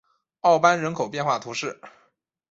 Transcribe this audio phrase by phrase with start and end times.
[0.39, 1.79] 奥班人口变化图示